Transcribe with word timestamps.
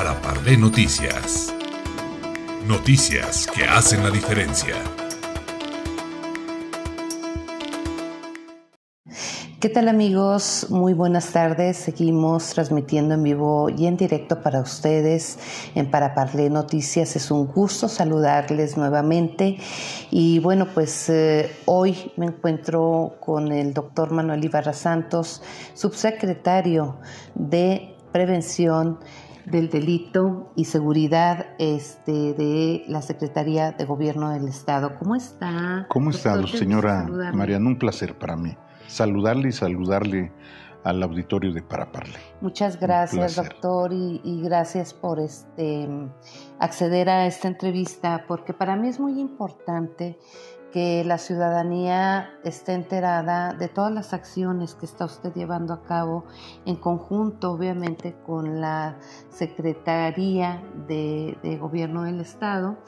para 0.00 0.18
Parlé 0.22 0.56
Noticias. 0.56 1.52
Noticias 2.66 3.46
que 3.46 3.64
hacen 3.64 4.02
la 4.02 4.10
diferencia. 4.10 4.74
¿Qué 9.60 9.68
tal 9.68 9.88
amigos? 9.88 10.68
Muy 10.70 10.94
buenas 10.94 11.32
tardes. 11.32 11.76
Seguimos 11.76 12.48
transmitiendo 12.48 13.12
en 13.12 13.24
vivo 13.24 13.68
y 13.68 13.88
en 13.88 13.98
directo 13.98 14.40
para 14.40 14.62
ustedes 14.62 15.38
en 15.74 15.90
Para 15.90 16.14
Parlé 16.14 16.48
Noticias. 16.48 17.14
Es 17.14 17.30
un 17.30 17.46
gusto 17.46 17.86
saludarles 17.86 18.78
nuevamente. 18.78 19.58
Y 20.10 20.38
bueno, 20.38 20.66
pues 20.72 21.10
eh, 21.10 21.54
hoy 21.66 22.10
me 22.16 22.24
encuentro 22.24 23.16
con 23.20 23.52
el 23.52 23.74
doctor 23.74 24.12
Manuel 24.12 24.42
Ibarra 24.42 24.72
Santos, 24.72 25.42
subsecretario 25.74 26.96
de 27.34 27.94
Prevención 28.12 28.98
del 29.50 29.68
Delito 29.68 30.52
y 30.56 30.64
Seguridad 30.64 31.54
este, 31.58 32.34
de 32.34 32.84
la 32.88 33.02
Secretaría 33.02 33.72
de 33.72 33.84
Gobierno 33.84 34.30
del 34.30 34.48
Estado. 34.48 34.96
¿Cómo 34.98 35.16
está? 35.16 35.86
¿Cómo 35.88 36.10
está, 36.10 36.46
señora 36.46 37.06
Mariana? 37.34 37.66
Un 37.66 37.78
placer 37.78 38.18
para 38.18 38.36
mí 38.36 38.56
saludarle 38.86 39.48
y 39.48 39.52
saludarle 39.52 40.32
al 40.84 41.02
auditorio 41.02 41.52
de 41.52 41.62
Paraparle. 41.62 42.18
Muchas 42.40 42.80
gracias, 42.80 43.36
doctor, 43.36 43.92
y, 43.92 44.20
y, 44.24 44.40
gracias 44.42 44.94
por 44.94 45.20
este 45.20 45.88
acceder 46.58 47.08
a 47.08 47.26
esta 47.26 47.48
entrevista, 47.48 48.24
porque 48.26 48.54
para 48.54 48.76
mí 48.76 48.88
es 48.88 48.98
muy 48.98 49.20
importante 49.20 50.18
que 50.72 51.04
la 51.04 51.18
ciudadanía 51.18 52.30
esté 52.44 52.72
enterada 52.72 53.52
de 53.52 53.68
todas 53.68 53.92
las 53.92 54.12
acciones 54.12 54.74
que 54.74 54.86
está 54.86 55.04
usted 55.04 55.32
llevando 55.34 55.74
a 55.74 55.82
cabo 55.82 56.24
en 56.66 56.76
conjunto, 56.76 57.52
obviamente, 57.52 58.16
con 58.24 58.60
la 58.60 58.98
Secretaría 59.30 60.62
de, 60.86 61.36
Gobierno 61.60 62.04
del 62.04 62.20
Estado 62.20 62.78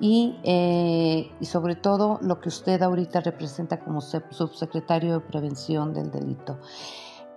y, 0.00 0.38
eh, 0.44 1.30
y, 1.40 1.44
sobre 1.46 1.76
todo 1.76 2.18
lo 2.22 2.40
que 2.40 2.48
usted 2.48 2.82
ahorita 2.82 3.20
representa 3.20 3.80
como 3.80 4.00
subsecretario 4.00 5.14
de 5.14 5.20
Prevención 5.20 5.92
del 5.92 6.10
Delito. 6.10 6.58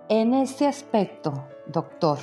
En 0.08 0.34
este 0.34 0.68
aspecto, 0.68 1.48
doctor, 1.66 2.18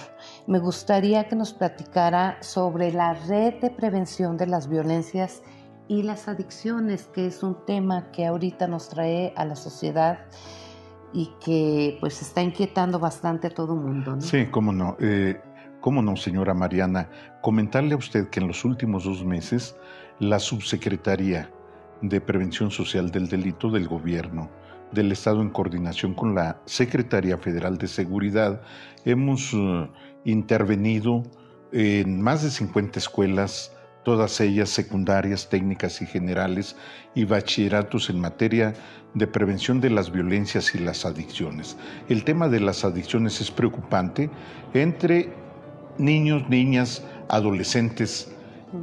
me 0.48 0.60
gustaría 0.60 1.28
que 1.28 1.36
nos 1.36 1.52
platicara 1.52 2.38
sobre 2.42 2.94
la 2.94 3.14
red 3.14 3.60
de 3.60 3.70
prevención 3.72 4.38
de 4.38 4.48
las 4.48 4.70
violencias 4.70 5.42
y 5.88 6.04
las 6.04 6.28
adicciones, 6.28 7.10
que 7.14 7.28
es 7.28 7.44
un 7.44 7.66
tema 7.66 8.12
que 8.12 8.26
ahorita 8.26 8.68
nos 8.68 8.90
trae 8.90 9.34
a 9.36 9.46
la 9.46 9.56
sociedad 9.56 10.20
y 11.14 11.32
que 11.44 11.98
pues 12.00 12.22
está 12.22 12.42
inquietando 12.42 13.00
bastante 13.00 13.48
a 13.48 13.50
todo 13.50 13.74
el 13.74 13.82
mundo. 13.82 14.20
Sí, 14.22 14.48
cómo 14.48 14.72
no. 14.72 14.98
Eh, 15.00 15.40
cómo 15.82 16.02
no, 16.02 16.16
señora 16.16 16.54
Mariana. 16.54 17.10
Comentarle 17.42 17.94
a 17.94 17.98
usted 17.98 18.30
que 18.30 18.40
en 18.40 18.48
los 18.48 18.66
últimos 18.66 19.04
dos 19.04 19.24
meses 19.24 19.76
la 20.20 20.40
Subsecretaría 20.40 21.52
de 22.02 22.22
Prevención 22.22 22.72
Social 22.72 23.12
del 23.12 23.28
Delito 23.28 23.70
del 23.70 23.88
Gobierno 23.88 24.50
del 24.94 25.12
Estado 25.12 25.42
en 25.42 25.50
coordinación 25.50 26.14
con 26.14 26.36
la 26.36 26.62
Secretaría 26.66 27.38
Federal 27.38 27.78
de 27.78 27.88
Seguridad 27.88 28.62
hemos 29.06 29.54
uh, 29.54 29.88
intervenido 30.24 31.24
en 31.72 32.22
más 32.22 32.44
de 32.44 32.52
50 32.52 33.00
escuelas 33.00 33.73
todas 34.04 34.40
ellas 34.42 34.70
secundarias, 34.70 35.50
técnicas 35.50 36.02
y 36.02 36.06
generales, 36.06 36.76
y 37.16 37.26
bachilleratos 37.26 38.10
en 38.10 38.20
materia 38.20 38.74
de 39.14 39.28
prevención 39.28 39.80
de 39.80 39.90
las 39.90 40.12
violencias 40.12 40.76
y 40.76 40.80
las 40.80 41.06
adicciones. 41.06 41.78
El 42.10 42.24
tema 42.24 42.50
de 42.50 42.60
las 42.60 42.84
adicciones 42.84 43.40
es 43.42 43.52
preocupante 43.52 44.30
entre 44.74 45.34
niños, 45.98 46.50
niñas, 46.50 47.04
adolescentes 47.30 48.34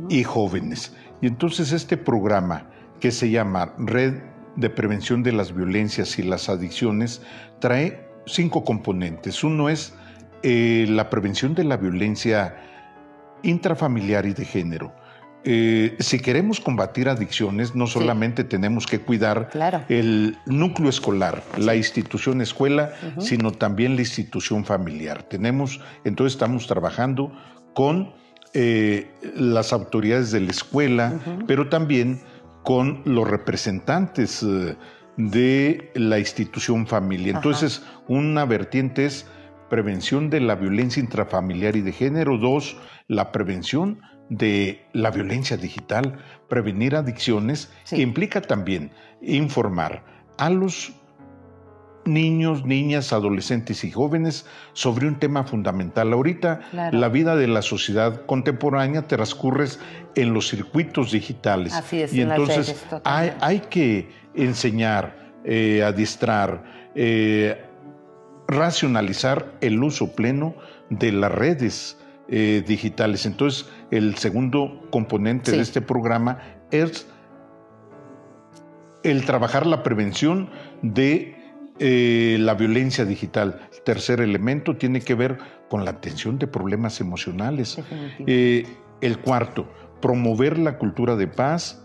y 0.09 0.23
jóvenes. 0.23 0.95
Y 1.21 1.27
entonces 1.27 1.73
este 1.73 1.97
programa 1.97 2.71
que 3.01 3.11
se 3.11 3.31
llama 3.31 3.75
Red 3.79 4.23
de 4.57 4.71
Prevención 4.71 5.23
de 5.23 5.33
las 5.33 5.55
Violencias 5.55 6.19
y 6.19 6.23
las 6.23 6.49
Adicciones 6.49 7.23
trae 7.61 8.09
cinco 8.27 8.65
componentes. 8.65 9.43
Uno 9.43 9.69
es 9.69 9.95
eh, 10.43 10.87
la 10.89 11.11
prevención 11.11 11.55
de 11.55 11.65
la 11.65 11.77
violencia 11.77 12.57
intrafamiliar 13.43 14.27
y 14.27 14.35
de 14.35 14.45
género. 14.45 14.93
Eh, 15.43 15.97
si 16.01 16.21
queremos 16.21 16.61
combatir 16.61 17.09
adicciones, 17.09 17.75
no 17.75 17.87
solamente 17.87 18.45
tenemos 18.45 18.87
que 18.87 19.01
cuidar 19.01 19.51
el 19.89 20.37
núcleo 20.45 20.91
escolar, 20.91 21.43
la 21.57 21.75
institución 21.75 22.43
escuela, 22.43 22.93
sino 23.19 23.51
también 23.51 23.95
la 23.97 24.03
institución 24.03 24.65
familiar. 24.65 25.23
Tenemos, 25.23 25.81
entonces 26.05 26.35
estamos 26.35 26.67
trabajando 26.67 27.33
con 27.75 28.13
eh, 28.53 29.11
las 29.35 29.73
autoridades 29.73 30.31
de 30.31 30.41
la 30.41 30.51
escuela, 30.51 31.19
pero 31.47 31.69
también 31.69 32.21
con 32.63 33.01
los 33.07 33.29
representantes 33.29 34.43
eh, 34.43 34.77
de 35.17 35.91
la 35.95 36.19
institución 36.19 36.87
familia. 36.87 37.33
Entonces, 37.35 37.83
una 38.09 38.45
vertiente 38.45 39.07
es 39.07 39.27
prevención 39.71 40.29
de 40.29 40.41
la 40.41 40.57
violencia 40.57 41.01
intrafamiliar 41.01 41.77
y 41.77 41.81
de 41.81 41.93
género, 41.93 42.37
dos, 42.37 42.77
la 43.07 43.33
prevención 43.33 44.01
de 44.31 44.87
la 44.93 45.11
violencia 45.11 45.59
digital, 45.59 46.19
prevenir 46.49 46.97
adicciones, 46.97 47.71
que 47.89 48.01
implica 48.01 48.41
también 48.41 48.93
informar 49.21 50.03
a 50.39 50.49
los 50.49 50.93
niños, 52.07 52.65
niñas, 52.65 53.13
adolescentes 53.13 53.85
y 53.85 53.91
jóvenes 53.91 54.47
sobre 54.73 55.07
un 55.07 55.19
tema 55.19 55.45
fundamental. 55.45 56.13
Ahorita 56.13 56.61
la 56.73 57.09
vida 57.09 57.37
de 57.37 57.49
la 57.49 57.61
sociedad 57.61 58.25
contemporánea 58.25 59.07
transcurre 59.07 59.67
en 60.15 60.33
los 60.33 60.49
circuitos 60.49 61.13
digitales. 61.13 61.75
Así 61.75 62.03
es, 62.03 62.15
y 62.15 62.23
entonces 62.23 62.87
hay, 63.05 63.61
que 63.69 64.09
enseñar, 64.35 65.33
eh, 65.45 65.83
adiestrar, 65.83 66.91
eh, 66.95 67.63
racionalizar 68.49 69.53
el 69.61 69.83
uso 69.83 70.13
pleno 70.13 70.55
de 70.89 71.13
las 71.13 71.33
redes 71.33 71.99
eh, 72.33 72.63
digitales. 72.67 73.27
Entonces, 73.27 73.69
el 73.91 74.17
segundo 74.17 74.87
componente 74.91 75.51
de 75.53 75.61
este 75.61 75.81
programa 75.81 76.39
es 76.71 77.07
el 79.03 79.25
trabajar 79.25 79.67
la 79.67 79.83
prevención 79.83 80.51
de 80.83 81.37
eh, 81.79 82.37
la 82.39 82.55
violencia 82.55 83.05
digital. 83.05 83.69
El 83.73 83.83
tercer 83.83 84.21
elemento 84.21 84.77
tiene 84.77 85.01
que 85.01 85.15
ver 85.15 85.39
con 85.69 85.85
la 85.85 85.93
atención 85.93 86.39
de 86.39 86.47
problemas 86.47 87.01
emocionales. 87.01 87.79
Eh, 88.27 88.67
el 89.01 89.19
cuarto, 89.19 89.67
promover 90.01 90.59
la 90.59 90.77
cultura 90.77 91.17
de 91.17 91.27
paz 91.27 91.83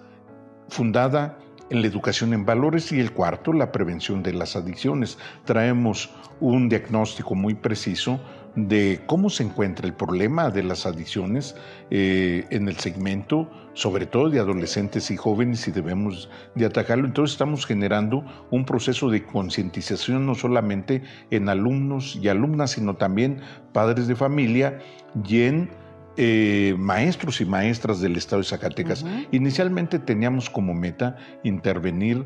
fundada 0.68 1.38
en 1.70 1.82
la 1.82 1.88
educación 1.88 2.34
en 2.34 2.46
valores 2.46 2.92
y 2.92 3.00
el 3.00 3.12
cuarto, 3.12 3.54
la 3.54 3.72
prevención 3.72 4.22
de 4.22 4.34
las 4.34 4.56
adicciones. 4.56 5.18
Traemos 5.46 6.14
un 6.40 6.70
diagnóstico 6.70 7.34
muy 7.34 7.56
preciso 7.56 8.20
de 8.56 9.02
cómo 9.06 9.30
se 9.30 9.44
encuentra 9.44 9.86
el 9.86 9.94
problema 9.94 10.50
de 10.50 10.64
las 10.64 10.86
adicciones 10.86 11.56
eh, 11.90 12.46
en 12.50 12.68
el 12.68 12.78
segmento, 12.78 13.50
sobre 13.74 14.06
todo 14.06 14.30
de 14.30 14.40
adolescentes 14.40 15.12
y 15.12 15.18
jóvenes, 15.18 15.68
y 15.68 15.72
debemos 15.72 16.30
de 16.56 16.66
atacarlo. 16.66 17.06
Entonces 17.06 17.34
estamos 17.34 17.66
generando 17.66 18.24
un 18.52 18.66
proceso 18.66 19.10
de 19.10 19.24
concientización 19.24 20.26
no 20.26 20.36
solamente 20.36 21.04
en 21.32 21.50
alumnos 21.50 22.16
y 22.22 22.30
alumnas, 22.30 22.72
sino 22.72 22.96
también 22.96 23.42
padres 23.74 24.08
de 24.08 24.16
familia 24.16 24.80
y 25.28 25.42
en 25.42 25.70
eh, 26.18 26.76
maestros 26.78 27.42
y 27.42 27.46
maestras 27.46 28.00
del 28.00 28.16
estado 28.16 28.42
de 28.42 28.48
Zacatecas. 28.48 29.06
Inicialmente 29.32 30.00
teníamos 30.00 30.50
como 30.50 30.74
meta 30.74 31.18
intervenir 31.44 32.26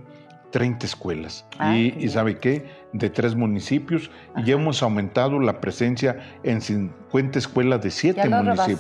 30 0.52 0.86
escuelas. 0.86 1.46
Ah, 1.58 1.78
y, 1.78 2.08
¿sabe 2.10 2.38
qué? 2.38 2.66
De 2.94 3.10
tres 3.10 3.36
municipios. 3.36 4.10
Y 4.38 4.46
ya 4.46 4.54
hemos 4.54 4.82
aumentado 4.82 5.40
la 5.40 5.62
presencia 5.62 6.20
en 6.44 6.62
50 6.62 7.40
escuelas 7.40 7.82
de 7.82 7.92
siete 7.92 8.28
municipios. 8.30 8.80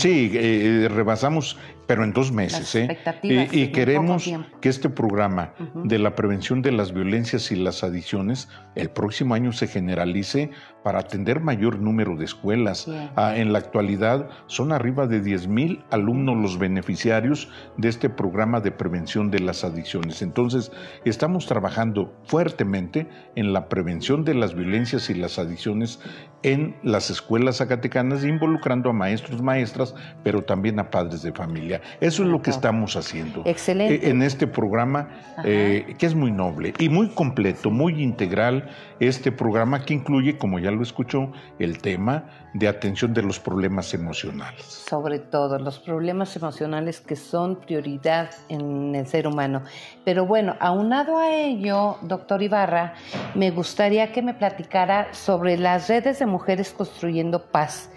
Sí, 0.00 0.30
eh, 0.34 0.84
eh, 0.84 0.88
rebasamos 0.88 1.56
pero 1.86 2.04
en 2.04 2.12
dos 2.12 2.32
meses. 2.32 2.74
¿eh? 2.74 2.98
y, 3.22 3.68
queremos 3.68 4.30
que 4.60 4.68
este 4.68 4.90
programa 4.90 5.52
de 5.74 5.98
la 5.98 6.14
prevención 6.14 6.62
de 6.62 6.72
las 6.72 6.92
violencias 6.92 7.50
y 7.52 7.56
las 7.56 7.84
adicciones 7.84 8.48
el 8.74 8.90
próximo 8.90 9.34
año 9.34 9.52
se 9.52 9.68
generalice 9.68 10.50
para 10.82 11.00
atender 11.00 11.40
mayor 11.40 11.78
número 11.78 12.16
de 12.16 12.24
escuelas. 12.24 12.88
Ah, 13.16 13.36
en 13.36 13.52
la 13.52 13.58
actualidad 13.58 14.28
son 14.46 14.72
arriba 14.72 15.06
de 15.06 15.20
10 15.20 15.48
mil 15.48 15.84
alumnos 15.90 16.36
los 16.36 16.58
beneficiarios 16.58 17.48
de 17.76 17.88
este 17.88 18.10
programa 18.10 18.60
de 18.60 18.72
prevención 18.72 19.30
de 19.30 19.40
las 19.40 19.64
adicciones. 19.64 20.22
Entonces, 20.22 20.72
estamos 21.04 21.46
trabajando 21.46 22.14
fuertemente 22.24 23.08
en 23.34 23.45
en 23.46 23.52
la 23.52 23.68
prevención 23.68 24.24
de 24.24 24.34
las 24.34 24.54
violencias 24.54 25.08
y 25.08 25.14
las 25.14 25.38
adicciones 25.38 26.00
en 26.42 26.76
las 26.82 27.10
escuelas 27.10 27.56
zacatecanas, 27.56 28.24
involucrando 28.24 28.90
a 28.90 28.92
maestros, 28.92 29.42
maestras, 29.42 29.94
pero 30.22 30.42
también 30.42 30.78
a 30.78 30.90
padres 30.90 31.22
de 31.22 31.32
familia. 31.32 31.80
Eso 32.00 32.22
es 32.22 32.28
lo 32.28 32.42
que 32.42 32.50
estamos 32.50 32.96
haciendo. 32.96 33.42
Excelente. 33.44 34.06
Eh, 34.06 34.10
en 34.10 34.22
este 34.22 34.46
programa, 34.46 35.08
eh, 35.44 35.94
que 35.98 36.06
es 36.06 36.14
muy 36.14 36.30
noble 36.30 36.74
y 36.78 36.88
muy 36.88 37.08
completo, 37.08 37.70
muy 37.70 38.02
integral, 38.02 38.68
este 39.00 39.32
programa 39.32 39.84
que 39.84 39.94
incluye, 39.94 40.38
como 40.38 40.58
ya 40.58 40.70
lo 40.70 40.82
escuchó, 40.82 41.32
el 41.58 41.78
tema 41.78 42.24
de 42.54 42.68
atención 42.68 43.12
de 43.12 43.22
los 43.22 43.38
problemas 43.38 43.92
emocionales. 43.92 44.64
Sobre 44.64 45.18
todo, 45.18 45.58
los 45.58 45.78
problemas 45.78 46.34
emocionales 46.36 47.00
que 47.00 47.16
son 47.16 47.56
prioridad 47.56 48.30
en 48.48 48.94
el 48.94 49.06
ser 49.06 49.26
humano. 49.26 49.62
Pero 50.04 50.26
bueno, 50.26 50.56
aunado 50.60 51.18
a 51.18 51.34
ello, 51.34 51.98
doctor 52.02 52.42
Ibarra, 52.42 52.94
me 53.36 53.50
gustaría 53.50 54.12
que 54.12 54.22
me 54.22 54.34
platicara 54.34 55.12
sobre 55.12 55.58
las 55.58 55.88
redes 55.88 56.18
de 56.18 56.26
mujeres 56.26 56.72
construyendo 56.72 57.50
paz, 57.50 57.90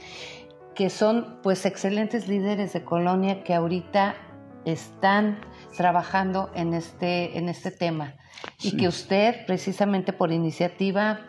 que 0.75 0.89
son 0.89 1.39
pues 1.41 1.65
excelentes 1.65 2.27
líderes 2.27 2.73
de 2.73 2.83
colonia 2.83 3.43
que 3.43 3.53
ahorita 3.53 4.15
están 4.65 5.39
trabajando 5.77 6.51
en 6.53 6.73
este, 6.73 7.37
en 7.37 7.47
este 7.47 7.71
tema 7.71 8.15
y 8.61 8.75
que 8.75 8.87
usted 8.87 9.45
precisamente 9.45 10.11
por 10.13 10.31
iniciativa 10.31 11.21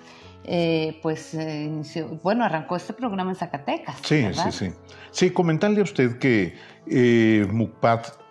eh, 0.44 0.98
pues 1.02 1.34
eh, 1.34 1.64
inició, 1.64 2.08
bueno, 2.22 2.44
arrancó 2.44 2.74
este 2.74 2.92
programa 2.92 3.30
en 3.30 3.36
Zacatecas. 3.36 3.96
Sí, 4.02 4.26
sí, 4.32 4.52
sí. 4.52 4.72
Sí, 5.10 5.30
comentarle 5.30 5.80
a 5.80 5.84
usted 5.84 6.18
que 6.18 6.56
eh, 6.88 7.46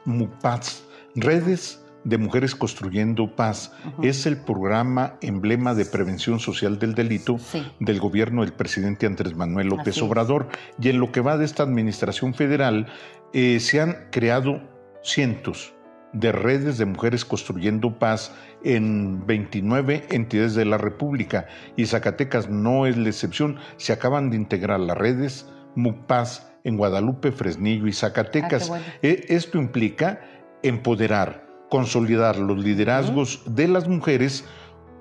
MUPATS, 0.06 0.84
redes 1.16 1.82
de 2.04 2.18
Mujeres 2.18 2.56
Construyendo 2.56 3.36
Paz 3.36 3.72
es 4.02 4.26
el 4.26 4.38
programa 4.38 5.16
emblema 5.22 5.74
de 5.74 5.86
prevención 5.86 6.40
social 6.40 6.80
del 6.80 6.96
delito 6.96 7.38
del 7.80 8.00
gobierno 8.00 8.42
del 8.42 8.54
presidente 8.54 9.06
Andrés 9.06 9.36
Manuel 9.36 9.68
López 9.68 10.02
Obrador. 10.02 10.48
Y 10.80 10.90
en 10.90 11.00
lo 11.00 11.12
que 11.12 11.22
va 11.22 11.38
de 11.38 11.46
esta 11.46 11.64
administración 11.64 12.34
federal, 12.34 12.88
eh, 13.34 13.60
se 13.60 13.82
han 13.82 14.08
creado 14.12 14.62
cientos 15.04 15.74
de 16.14 16.32
redes 16.32 16.78
de 16.78 16.86
mujeres 16.86 17.24
construyendo 17.24 18.00
paz 18.00 18.34
en 18.64 19.26
29 19.28 20.08
entidades 20.10 20.56
de 20.56 20.66
la 20.66 20.78
República 20.78 21.48
y 21.76 21.86
Zacatecas 21.86 22.50
no 22.50 22.86
es 22.88 22.98
la 22.98 23.10
excepción. 23.10 23.58
Se 23.78 23.94
acaban 23.94 24.30
de 24.30 24.38
integrar 24.38 24.80
las 24.80 24.98
redes 24.98 25.48
MUPAZ 25.76 26.48
en 26.64 26.78
Guadalupe, 26.78 27.32
Fresnillo 27.32 27.88
y 27.88 27.94
Zacatecas. 27.94 28.72
Ah, 28.72 28.80
e, 29.02 29.26
esto 29.30 29.58
implica 29.60 30.22
empoderar 30.64 31.49
consolidar 31.70 32.38
los 32.38 32.58
liderazgos 32.58 33.42
de 33.46 33.68
las 33.68 33.88
mujeres 33.88 34.46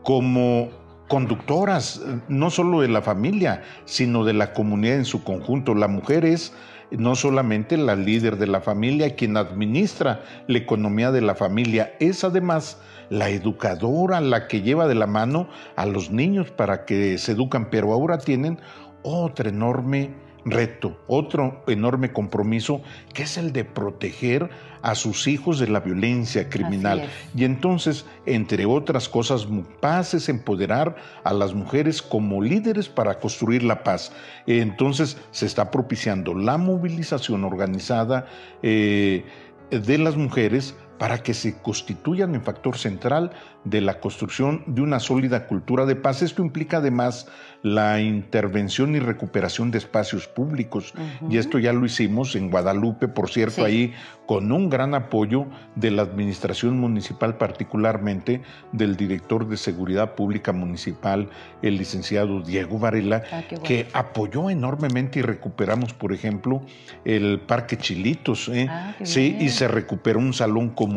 como 0.02 0.68
conductoras, 1.08 2.02
no 2.28 2.50
solo 2.50 2.80
de 2.82 2.88
la 2.88 3.02
familia, 3.02 3.62
sino 3.86 4.24
de 4.24 4.34
la 4.34 4.52
comunidad 4.52 4.96
en 4.96 5.04
su 5.04 5.24
conjunto. 5.24 5.74
La 5.74 5.88
mujer 5.88 6.24
es 6.24 6.52
no 6.90 7.14
solamente 7.14 7.76
la 7.76 7.96
líder 7.96 8.36
de 8.36 8.46
la 8.46 8.60
familia, 8.60 9.16
quien 9.16 9.36
administra 9.36 10.22
la 10.46 10.58
economía 10.58 11.10
de 11.10 11.20
la 11.20 11.34
familia, 11.34 11.94
es 12.00 12.24
además 12.24 12.80
la 13.10 13.30
educadora, 13.30 14.20
la 14.20 14.48
que 14.48 14.62
lleva 14.62 14.86
de 14.86 14.94
la 14.94 15.06
mano 15.06 15.48
a 15.76 15.86
los 15.86 16.10
niños 16.10 16.50
para 16.50 16.84
que 16.84 17.18
se 17.18 17.32
educan, 17.32 17.70
pero 17.70 17.92
ahora 17.92 18.18
tienen 18.18 18.60
otra 19.02 19.48
enorme 19.48 20.14
reto, 20.44 20.98
otro 21.06 21.62
enorme 21.66 22.12
compromiso, 22.12 22.82
que 23.12 23.24
es 23.24 23.36
el 23.36 23.52
de 23.52 23.64
proteger 23.64 24.50
a 24.82 24.94
sus 24.94 25.26
hijos 25.26 25.58
de 25.58 25.68
la 25.68 25.80
violencia 25.80 26.48
criminal. 26.48 27.08
Y 27.34 27.44
entonces, 27.44 28.06
entre 28.26 28.66
otras 28.66 29.08
cosas, 29.08 29.46
paz 29.80 30.14
es 30.14 30.28
empoderar 30.28 30.96
a 31.24 31.32
las 31.32 31.54
mujeres 31.54 32.00
como 32.02 32.42
líderes 32.42 32.88
para 32.88 33.18
construir 33.18 33.62
la 33.62 33.82
paz. 33.82 34.12
Entonces, 34.46 35.18
se 35.30 35.46
está 35.46 35.70
propiciando 35.70 36.34
la 36.34 36.58
movilización 36.58 37.44
organizada 37.44 38.26
eh, 38.62 39.24
de 39.70 39.98
las 39.98 40.16
mujeres 40.16 40.74
para 40.98 41.22
que 41.22 41.34
se 41.34 41.58
constituyan 41.58 42.34
en 42.34 42.42
factor 42.42 42.76
central 42.76 43.30
de 43.64 43.80
la 43.80 44.00
construcción 44.00 44.62
de 44.66 44.82
una 44.82 45.00
sólida 45.00 45.46
cultura 45.46 45.86
de 45.86 45.96
paz. 45.96 46.22
Esto 46.22 46.42
implica 46.42 46.78
además 46.78 47.26
la 47.62 48.00
intervención 48.00 48.94
y 48.94 49.00
recuperación 49.00 49.70
de 49.70 49.78
espacios 49.78 50.28
públicos. 50.28 50.94
Y 51.28 51.38
esto 51.38 51.58
ya 51.58 51.72
lo 51.72 51.84
hicimos 51.84 52.36
en 52.36 52.50
Guadalupe, 52.50 53.08
por 53.08 53.30
cierto, 53.30 53.64
ahí 53.64 53.92
con 54.26 54.52
un 54.52 54.68
gran 54.68 54.94
apoyo 54.94 55.46
de 55.74 55.90
la 55.90 56.02
administración 56.02 56.78
municipal, 56.78 57.36
particularmente 57.36 58.42
del 58.72 58.96
director 58.96 59.48
de 59.48 59.56
Seguridad 59.56 60.14
Pública 60.14 60.52
Municipal, 60.52 61.30
el 61.62 61.78
licenciado 61.78 62.42
Diego 62.42 62.78
Varela, 62.78 63.22
ah, 63.32 63.42
que 63.64 63.88
apoyó 63.92 64.50
enormemente 64.50 65.18
y 65.18 65.22
recuperamos, 65.22 65.94
por 65.94 66.12
ejemplo, 66.12 66.62
el 67.04 67.40
Parque 67.40 67.76
Chilitos. 67.76 68.48
¿eh? 68.48 68.66
Ah, 68.70 68.94
sí, 69.02 69.36
y 69.40 69.48
se 69.48 69.66
recuperó 69.66 70.20
un 70.20 70.32
salón 70.32 70.68
comunitario 70.70 70.87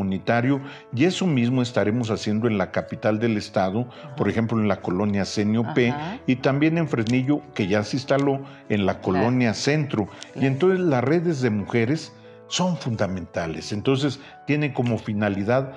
y 0.93 1.05
eso 1.05 1.27
mismo 1.27 1.61
estaremos 1.61 2.09
haciendo 2.09 2.47
en 2.47 2.57
la 2.57 2.71
capital 2.71 3.19
del 3.19 3.37
estado, 3.37 3.87
por 4.17 4.29
ejemplo, 4.29 4.59
en 4.59 4.67
la 4.67 4.81
colonia 4.81 5.25
Senio 5.25 5.65
P 5.73 5.93
y 6.27 6.37
también 6.37 6.77
en 6.77 6.87
Fresnillo, 6.87 7.41
que 7.53 7.67
ya 7.67 7.83
se 7.83 7.97
instaló 7.97 8.41
en 8.69 8.85
la 8.85 9.01
colonia 9.01 9.53
Centro. 9.53 10.07
Y 10.35 10.45
entonces 10.45 10.79
las 10.79 11.03
redes 11.03 11.41
de 11.41 11.49
mujeres 11.49 12.13
son 12.47 12.77
fundamentales. 12.77 13.71
Entonces 13.71 14.19
tiene 14.45 14.73
como 14.73 14.97
finalidad 14.97 15.73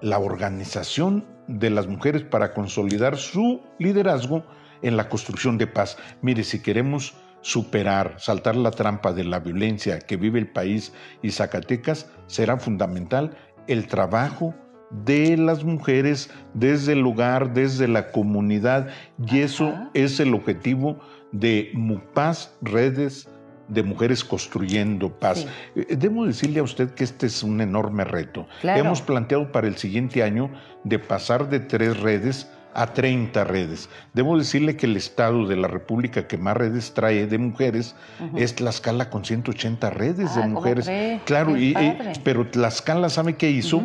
la 0.00 0.18
organización 0.18 1.24
de 1.46 1.70
las 1.70 1.86
mujeres 1.86 2.22
para 2.22 2.52
consolidar 2.52 3.16
su 3.16 3.62
liderazgo 3.78 4.44
en 4.82 4.96
la 4.96 5.08
construcción 5.08 5.58
de 5.58 5.66
paz. 5.66 5.96
Mire, 6.22 6.44
si 6.44 6.60
queremos 6.60 7.14
superar, 7.44 8.14
saltar 8.18 8.56
la 8.56 8.70
trampa 8.70 9.12
de 9.12 9.22
la 9.22 9.38
violencia 9.38 9.98
que 9.98 10.16
vive 10.16 10.38
el 10.38 10.48
país 10.48 10.94
y 11.20 11.30
Zacatecas, 11.30 12.10
será 12.26 12.56
fundamental 12.56 13.36
el 13.66 13.86
trabajo 13.86 14.54
de 14.90 15.36
las 15.36 15.64
mujeres 15.64 16.30
desde 16.52 16.92
el 16.92 17.00
lugar, 17.00 17.52
desde 17.52 17.88
la 17.88 18.12
comunidad, 18.12 18.88
y 19.18 19.40
eso 19.40 19.74
es 19.92 20.20
el 20.20 20.34
objetivo 20.34 21.00
de 21.32 21.70
MUPAS, 21.74 22.56
redes 22.62 23.28
de 23.68 23.82
mujeres 23.82 24.24
construyendo 24.24 25.18
paz. 25.18 25.46
Eh, 25.74 25.96
debo 25.96 26.26
decirle 26.26 26.60
a 26.60 26.62
usted 26.62 26.90
que 26.90 27.04
este 27.04 27.26
es 27.26 27.42
un 27.42 27.60
enorme 27.60 28.04
reto. 28.04 28.46
Hemos 28.62 29.00
planteado 29.02 29.50
para 29.50 29.66
el 29.66 29.76
siguiente 29.76 30.22
año 30.22 30.50
de 30.84 30.98
pasar 30.98 31.48
de 31.48 31.60
tres 31.60 31.98
redes 32.00 32.50
a 32.74 32.86
30 32.86 33.44
redes. 33.44 33.88
Debo 34.12 34.36
decirle 34.36 34.76
que 34.76 34.86
el 34.86 34.96
Estado 34.96 35.46
de 35.46 35.56
la 35.56 35.68
República 35.68 36.26
que 36.26 36.38
más 36.38 36.56
redes 36.56 36.92
trae 36.94 37.26
de 37.26 37.38
mujeres 37.38 37.94
es 38.36 38.54
Tlaxcala 38.56 39.10
con 39.10 39.24
180 39.24 39.90
redes 39.90 40.34
de 40.34 40.42
ah, 40.42 40.46
mujeres. 40.48 40.90
Claro, 41.24 41.56
y, 41.56 41.74
pero 42.22 42.46
Tlaxcala 42.46 43.08
sabe 43.08 43.34
qué 43.36 43.50
hizo 43.50 43.82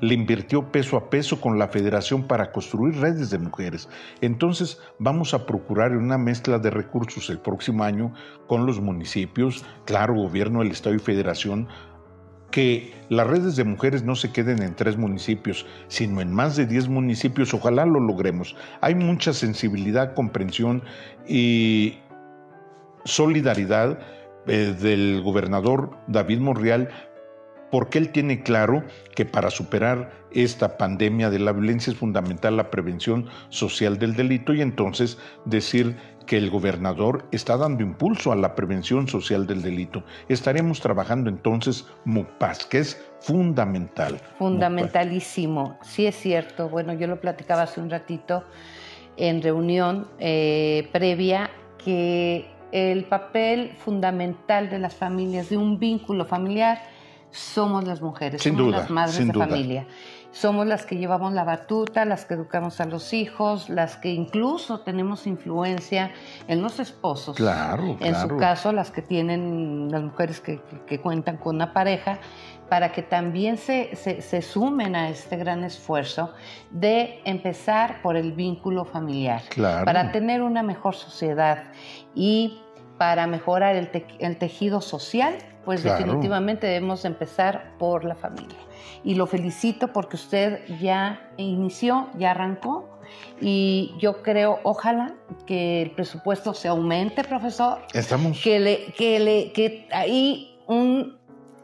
le 0.00 0.14
invirtió 0.14 0.70
peso 0.70 0.96
a 0.96 1.10
peso 1.10 1.40
con 1.40 1.58
la 1.58 1.68
federación 1.68 2.24
para 2.24 2.52
construir 2.52 2.96
redes 2.96 3.30
de 3.30 3.38
mujeres. 3.38 3.88
Entonces 4.20 4.78
vamos 4.98 5.34
a 5.34 5.46
procurar 5.46 5.96
una 5.96 6.18
mezcla 6.18 6.58
de 6.58 6.70
recursos 6.70 7.30
el 7.30 7.38
próximo 7.38 7.84
año 7.84 8.12
con 8.46 8.66
los 8.66 8.80
municipios, 8.80 9.64
claro, 9.84 10.14
gobierno 10.14 10.60
del 10.60 10.70
Estado 10.70 10.94
y 10.94 11.00
federación, 11.00 11.68
que 12.50 12.94
las 13.08 13.26
redes 13.26 13.56
de 13.56 13.64
mujeres 13.64 14.02
no 14.02 14.16
se 14.16 14.32
queden 14.32 14.62
en 14.62 14.74
tres 14.74 14.96
municipios, 14.96 15.66
sino 15.88 16.20
en 16.20 16.32
más 16.32 16.56
de 16.56 16.66
diez 16.66 16.88
municipios. 16.88 17.52
Ojalá 17.54 17.86
lo 17.86 18.00
logremos. 18.00 18.56
Hay 18.80 18.94
mucha 18.94 19.32
sensibilidad, 19.32 20.14
comprensión 20.14 20.82
y 21.26 21.98
solidaridad 23.04 23.98
eh, 24.46 24.74
del 24.80 25.22
gobernador 25.22 25.90
David 26.06 26.38
Monreal 26.38 26.88
porque 27.70 27.98
él 27.98 28.10
tiene 28.10 28.42
claro 28.42 28.84
que 29.14 29.24
para 29.24 29.50
superar 29.50 30.10
esta 30.32 30.76
pandemia 30.76 31.30
de 31.30 31.38
la 31.38 31.52
violencia 31.52 31.92
es 31.92 31.98
fundamental 31.98 32.56
la 32.56 32.70
prevención 32.70 33.26
social 33.48 33.98
del 33.98 34.14
delito 34.14 34.52
y 34.54 34.60
entonces 34.60 35.18
decir 35.44 35.96
que 36.26 36.36
el 36.36 36.50
gobernador 36.50 37.24
está 37.32 37.56
dando 37.56 37.82
impulso 37.82 38.30
a 38.30 38.36
la 38.36 38.54
prevención 38.54 39.08
social 39.08 39.46
del 39.46 39.62
delito. 39.62 40.04
Estaremos 40.28 40.80
trabajando 40.80 41.30
entonces 41.30 41.86
MUPAS, 42.04 42.66
que 42.66 42.80
es 42.80 43.02
fundamental. 43.20 44.20
Fundamentalísimo, 44.38 45.78
sí 45.82 46.06
es 46.06 46.14
cierto. 46.14 46.68
Bueno, 46.68 46.92
yo 46.92 47.06
lo 47.06 47.18
platicaba 47.18 47.62
hace 47.62 47.80
un 47.80 47.88
ratito 47.88 48.44
en 49.16 49.42
reunión 49.42 50.06
eh, 50.18 50.88
previa 50.92 51.50
que 51.82 52.46
el 52.72 53.04
papel 53.04 53.72
fundamental 53.78 54.68
de 54.68 54.78
las 54.78 54.94
familias, 54.94 55.48
de 55.48 55.56
un 55.56 55.78
vínculo 55.78 56.26
familiar, 56.26 56.78
somos 57.30 57.84
las 57.84 58.00
mujeres, 58.00 58.42
somos 58.42 58.70
las 58.70 58.90
madres 58.90 59.26
de 59.26 59.32
familia. 59.32 59.86
somos 60.30 60.66
las 60.66 60.86
que 60.86 60.96
llevamos 60.96 61.32
la 61.32 61.44
batuta, 61.44 62.04
las 62.04 62.24
que 62.24 62.34
educamos 62.34 62.80
a 62.80 62.86
los 62.86 63.12
hijos, 63.12 63.68
las 63.68 63.96
que 63.96 64.10
incluso 64.10 64.80
tenemos 64.80 65.26
influencia 65.26 66.12
en 66.46 66.62
los 66.62 66.80
esposos. 66.80 67.36
Claro, 67.36 67.96
En 68.00 68.14
su 68.14 68.36
caso, 68.36 68.72
las 68.72 68.90
que 68.90 69.02
tienen, 69.02 69.88
las 69.90 70.02
mujeres 70.02 70.40
que, 70.40 70.60
cuentan 71.00 71.36
con 71.38 71.56
una 71.56 71.72
pareja, 71.72 72.18
para 72.68 72.92
que 72.92 73.02
también 73.02 73.56
se, 73.56 73.96
se, 73.96 74.42
sumen 74.42 74.94
a 74.94 75.08
este 75.08 75.36
gran 75.38 75.64
esfuerzo 75.64 76.34
de 76.70 77.22
empezar 77.24 78.02
por 78.02 78.16
el 78.16 78.32
vínculo 78.32 78.84
familiar, 78.84 79.42
para 79.56 80.12
tener 80.12 80.42
una 80.42 80.62
mejor 80.62 80.94
sociedad 80.94 81.64
y 82.14 82.60
para 82.98 83.26
mejorar 83.26 83.76
el, 83.76 83.90
el 84.18 84.36
tejido 84.36 84.80
social, 84.80 85.38
pues 85.64 85.82
definitivamente 85.82 86.66
debemos 86.66 87.04
empezar 87.04 87.72
por 87.78 88.04
la 88.04 88.14
familia 88.14 88.58
y 89.04 89.14
lo 89.14 89.26
felicito 89.26 89.92
porque 89.92 90.16
usted 90.16 90.60
ya 90.80 91.30
inició, 91.36 92.08
ya 92.18 92.32
arrancó 92.32 92.88
y 93.40 93.94
yo 93.98 94.22
creo, 94.22 94.58
ojalá 94.64 95.14
que 95.46 95.82
el 95.82 95.90
presupuesto 95.92 96.52
se 96.52 96.68
aumente, 96.68 97.24
profesor. 97.24 97.78
Estamos. 97.94 98.40
Que 98.42 98.60
le, 98.60 98.92
que 98.92 99.20
le, 99.20 99.52
que 99.52 99.88
hay 99.92 100.58
un, 100.66 101.16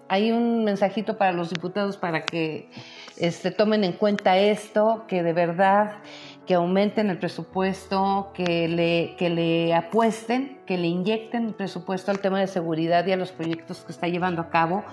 hay 0.09 0.33
un 0.33 0.65
mensajito 0.65 1.19
para 1.19 1.33
los 1.33 1.51
diputados 1.51 1.97
para 1.97 2.25
que 2.25 2.71
este, 3.19 3.51
tomen 3.51 3.85
en 3.85 3.93
cuenta 3.93 4.39
esto, 4.39 5.05
que 5.07 5.23
de 5.23 5.33
verdad 5.33 5.97
que 6.47 6.55
aumenten 6.55 7.11
el 7.11 7.19
presupuesto, 7.19 8.31
que 8.35 8.69
le, 8.69 9.17
que 9.17 9.31
le 9.31 9.75
apuesten, 9.75 10.61
que 10.67 10.77
le 10.77 10.87
inyecten 10.87 11.47
el 11.47 11.55
presupuesto 11.55 12.11
al 12.11 12.21
tema 12.21 12.41
de 12.41 12.47
seguridad 12.47 13.07
y 13.07 13.13
a 13.13 13.17
los 13.17 13.33
proyectos 13.33 13.85
que 13.85 13.93
está 13.93 14.09
llevando 14.09 14.43
a 14.43 14.51
cabo 14.51 14.85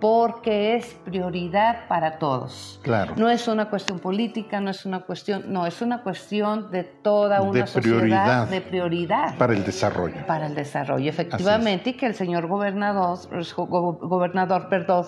porque 0.00 0.76
es 0.76 0.96
prioridad 1.04 1.86
para 1.86 2.18
todos. 2.18 2.80
Claro. 2.82 3.14
No 3.16 3.28
es 3.28 3.46
una 3.46 3.68
cuestión 3.68 3.98
política, 3.98 4.60
no 4.60 4.70
es 4.70 4.86
una 4.86 5.00
cuestión, 5.00 5.52
no, 5.52 5.66
es 5.66 5.82
una 5.82 6.02
cuestión 6.02 6.70
de 6.70 6.84
toda 6.84 7.42
una 7.42 7.66
sociedad 7.66 8.48
de 8.48 8.62
prioridad. 8.62 9.36
Para 9.36 9.52
el 9.52 9.62
desarrollo. 9.62 10.26
Para 10.26 10.46
el 10.46 10.54
desarrollo, 10.54 11.08
efectivamente, 11.08 11.90
y 11.90 11.92
que 11.94 12.06
el 12.06 12.14
señor 12.14 12.46
gobernador, 12.46 13.18
gobernador, 13.56 14.68
perdón, 14.70 15.04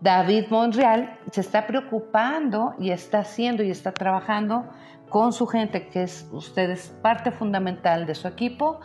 David 0.00 0.46
Monreal, 0.50 1.18
se 1.30 1.40
está 1.40 1.66
preocupando 1.66 2.74
y 2.80 2.90
está 2.90 3.20
haciendo 3.20 3.62
y 3.62 3.70
está 3.70 3.92
trabajando 3.92 4.64
con 5.12 5.34
su 5.34 5.46
gente, 5.46 5.88
que 5.88 6.04
es 6.04 6.26
ustedes 6.32 6.88
parte 7.02 7.30
fundamental 7.30 8.06
de 8.06 8.14
su 8.14 8.26
equipo, 8.26 8.80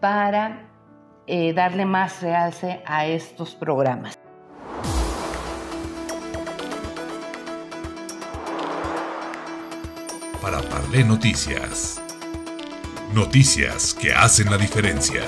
para 0.00 0.68
eh, 1.28 1.52
darle 1.52 1.86
más 1.86 2.20
realce 2.20 2.82
a 2.84 3.06
estos 3.06 3.54
programas. 3.54 4.18
para 10.42 10.62
Parlé 10.62 11.04
Noticias. 11.04 12.02
Noticias 13.14 13.94
que 13.94 14.12
hacen 14.12 14.50
la 14.50 14.56
diferencia. 14.56 15.20